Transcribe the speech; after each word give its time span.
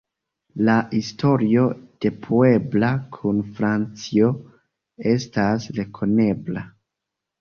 La 0.67 0.75
historio 0.99 1.65
de 2.05 2.11
Puebla 2.23 2.89
kun 3.17 3.43
Francio 3.59 4.31
estas 5.15 5.69
rekonebla. 5.81 6.65